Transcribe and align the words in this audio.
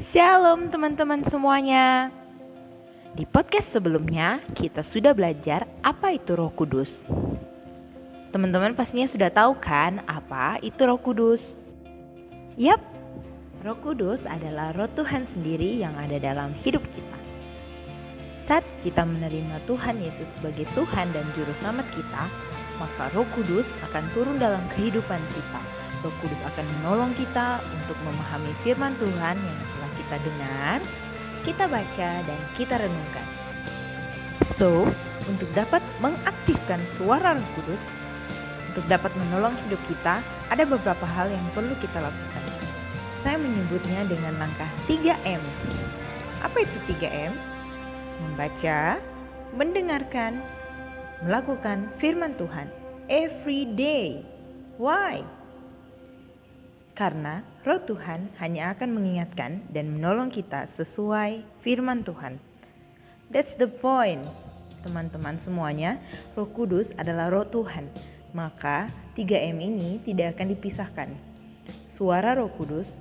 Shalom 0.00 0.72
teman-teman 0.72 1.20
semuanya. 1.28 2.08
Di 3.12 3.28
podcast 3.28 3.76
sebelumnya 3.76 4.40
kita 4.56 4.80
sudah 4.80 5.12
belajar 5.12 5.68
apa 5.84 6.16
itu 6.16 6.32
Roh 6.32 6.48
Kudus. 6.56 7.04
Teman-teman 8.32 8.72
pastinya 8.72 9.04
sudah 9.04 9.28
tahu 9.28 9.60
kan 9.60 10.00
apa 10.08 10.56
itu 10.64 10.80
Roh 10.88 10.96
Kudus? 10.96 11.52
Yap, 12.56 12.80
Roh 13.60 13.76
Kudus 13.84 14.24
adalah 14.24 14.72
Roh 14.72 14.88
Tuhan 14.88 15.28
sendiri 15.28 15.76
yang 15.84 15.92
ada 16.00 16.16
dalam 16.16 16.56
hidup 16.64 16.80
kita. 16.96 17.18
Saat 18.40 18.64
kita 18.80 19.04
menerima 19.04 19.60
Tuhan 19.68 20.00
Yesus 20.00 20.40
sebagai 20.40 20.64
Tuhan 20.72 21.12
dan 21.12 21.28
Juru 21.36 21.52
Selamat 21.60 21.84
kita, 21.92 22.24
maka 22.80 23.12
Roh 23.12 23.28
Kudus 23.36 23.76
akan 23.84 24.08
turun 24.16 24.40
dalam 24.40 24.64
kehidupan 24.72 25.20
kita. 25.36 25.60
Roh 26.00 26.14
Kudus 26.24 26.40
akan 26.40 26.64
menolong 26.80 27.12
kita 27.20 27.60
untuk 27.68 28.00
memahami 28.00 28.56
firman 28.64 28.96
Tuhan 28.96 29.36
yang 29.36 29.60
kita 30.10 30.26
dengar, 30.26 30.78
kita 31.46 31.64
baca, 31.70 32.10
dan 32.26 32.40
kita 32.58 32.82
renungkan. 32.82 33.22
So, 34.42 34.90
untuk 35.30 35.46
dapat 35.54 35.78
mengaktifkan 36.02 36.82
suara 36.90 37.38
Roh 37.38 37.48
Kudus, 37.54 37.94
untuk 38.74 38.82
dapat 38.90 39.14
menolong 39.14 39.54
hidup 39.62 39.78
kita, 39.86 40.18
ada 40.50 40.66
beberapa 40.66 41.06
hal 41.06 41.30
yang 41.30 41.46
perlu 41.54 41.78
kita 41.78 42.02
lakukan. 42.02 42.42
Saya 43.22 43.38
menyebutnya 43.38 44.02
dengan 44.10 44.34
langkah 44.42 44.66
3M. 44.90 45.38
Apa 46.42 46.58
itu 46.58 46.78
3M? 46.90 47.30
Membaca, 48.26 48.98
mendengarkan, 49.54 50.42
melakukan 51.22 51.86
firman 52.02 52.34
Tuhan 52.34 52.66
every 53.06 53.62
day. 53.78 54.26
Why? 54.74 55.22
Karena 57.00 57.40
roh 57.64 57.80
Tuhan 57.80 58.28
hanya 58.44 58.76
akan 58.76 58.92
mengingatkan 58.92 59.64
dan 59.72 59.88
menolong 59.88 60.28
kita 60.28 60.68
sesuai 60.68 61.48
firman 61.64 62.04
Tuhan. 62.04 62.36
That's 63.32 63.56
the 63.56 63.72
point. 63.72 64.20
Teman-teman 64.84 65.40
semuanya, 65.40 65.96
Roh 66.36 66.44
Kudus 66.52 66.92
adalah 67.00 67.32
roh 67.32 67.48
Tuhan. 67.48 67.88
Maka 68.36 68.92
3M 69.16 69.64
ini 69.64 69.96
tidak 70.04 70.36
akan 70.36 70.52
dipisahkan. 70.52 71.08
Suara 71.88 72.36
Roh 72.36 72.52
Kudus 72.52 73.00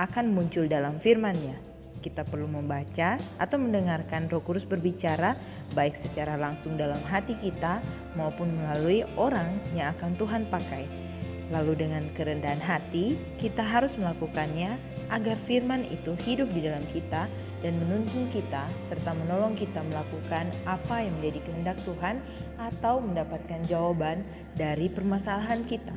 akan 0.00 0.32
muncul 0.32 0.64
dalam 0.64 0.96
firman-Nya. 0.96 1.60
Kita 2.00 2.24
perlu 2.24 2.48
membaca 2.48 3.20
atau 3.36 3.56
mendengarkan 3.60 4.24
Roh 4.32 4.40
Kudus 4.40 4.64
berbicara 4.64 5.36
baik 5.76 6.00
secara 6.00 6.40
langsung 6.40 6.80
dalam 6.80 7.04
hati 7.04 7.36
kita 7.44 7.84
maupun 8.16 8.56
melalui 8.56 9.04
orang 9.20 9.60
yang 9.76 9.92
akan 9.92 10.16
Tuhan 10.16 10.48
pakai. 10.48 11.05
Lalu 11.46 11.78
dengan 11.78 12.10
kerendahan 12.18 12.58
hati, 12.58 13.14
kita 13.38 13.62
harus 13.62 13.94
melakukannya 13.94 14.82
agar 15.14 15.38
firman 15.46 15.86
itu 15.86 16.18
hidup 16.26 16.50
di 16.50 16.66
dalam 16.66 16.82
kita 16.90 17.30
dan 17.62 17.72
menuntun 17.78 18.26
kita 18.34 18.66
serta 18.90 19.14
menolong 19.14 19.54
kita 19.54 19.78
melakukan 19.86 20.50
apa 20.66 21.06
yang 21.06 21.14
menjadi 21.22 21.40
kehendak 21.46 21.78
Tuhan 21.86 22.18
atau 22.58 22.98
mendapatkan 22.98 23.62
jawaban 23.70 24.26
dari 24.58 24.90
permasalahan 24.90 25.62
kita. 25.70 25.94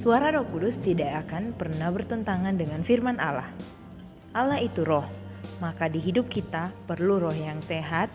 Suara 0.00 0.32
Roh 0.32 0.48
Kudus 0.48 0.80
tidak 0.80 1.28
akan 1.28 1.52
pernah 1.52 1.92
bertentangan 1.92 2.56
dengan 2.56 2.80
firman 2.80 3.20
Allah. 3.20 3.52
Allah 4.32 4.62
itu 4.62 4.80
roh, 4.80 5.04
maka 5.60 5.92
di 5.92 6.00
hidup 6.00 6.32
kita 6.32 6.72
perlu 6.88 7.20
roh 7.20 7.36
yang 7.36 7.60
sehat. 7.60 8.08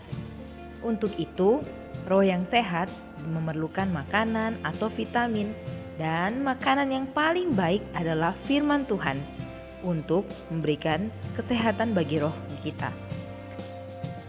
Untuk 0.82 1.14
itu, 1.14 1.62
roh 2.10 2.24
yang 2.26 2.42
sehat 2.42 2.90
memerlukan 3.22 3.86
makanan 3.90 4.62
atau 4.66 4.90
vitamin 4.90 5.52
dan 5.96 6.44
makanan 6.44 6.92
yang 6.92 7.06
paling 7.12 7.56
baik 7.56 7.80
adalah 7.96 8.36
firman 8.44 8.84
Tuhan 8.84 9.20
untuk 9.80 10.28
memberikan 10.52 11.08
kesehatan 11.36 11.96
bagi 11.96 12.20
roh 12.20 12.34
kita. 12.60 12.92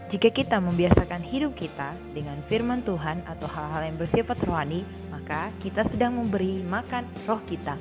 Jika 0.08 0.32
kita 0.32 0.56
membiasakan 0.56 1.20
hidup 1.20 1.52
kita 1.52 1.92
dengan 2.16 2.40
firman 2.48 2.80
Tuhan 2.80 3.20
atau 3.28 3.44
hal-hal 3.44 3.92
yang 3.92 3.96
bersifat 4.00 4.40
rohani, 4.40 4.80
maka 5.12 5.52
kita 5.60 5.84
sedang 5.84 6.16
memberi 6.16 6.64
makan 6.64 7.04
roh 7.28 7.44
kita. 7.44 7.76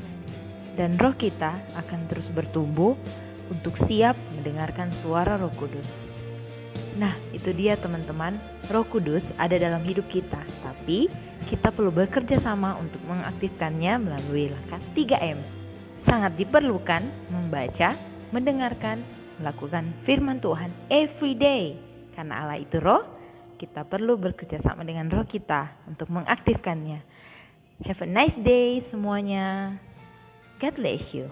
Dan 0.75 0.99
roh 0.99 1.15
kita 1.15 1.55
akan 1.79 2.11
terus 2.11 2.27
bertumbuh 2.27 2.99
untuk 3.47 3.79
siap 3.79 4.19
mendengarkan 4.35 4.91
suara 4.99 5.39
Roh 5.39 5.55
Kudus. 5.55 5.87
Nah, 6.99 7.15
itu 7.31 7.55
dia 7.55 7.79
teman-teman, 7.79 8.35
Roh 8.67 8.83
Kudus 8.83 9.31
ada 9.39 9.55
dalam 9.55 9.79
hidup 9.87 10.11
kita, 10.11 10.43
tapi 10.59 11.07
kita 11.47 11.71
perlu 11.71 11.87
bekerja 11.87 12.35
sama 12.35 12.75
untuk 12.75 12.99
mengaktifkannya 13.07 13.95
melalui 13.95 14.51
langkah 14.51 14.83
3M. 14.91 15.39
Sangat 15.95 16.35
diperlukan 16.35 17.31
membaca, 17.31 17.95
mendengarkan, 18.35 18.99
melakukan 19.39 19.95
firman 20.03 20.43
Tuhan 20.43 20.75
every 20.91 21.31
day. 21.31 21.79
Karena 22.11 22.43
Allah 22.43 22.59
itu 22.59 22.75
roh, 22.83 23.07
kita 23.55 23.87
perlu 23.87 24.19
bekerja 24.19 24.59
sama 24.59 24.83
dengan 24.83 25.07
roh 25.07 25.23
kita 25.23 25.87
untuk 25.87 26.11
mengaktifkannya. 26.11 26.99
Have 27.87 28.03
a 28.03 28.09
nice 28.09 28.35
day 28.35 28.83
semuanya. 28.83 29.79
God 30.59 30.75
bless 30.75 31.15
you. 31.15 31.31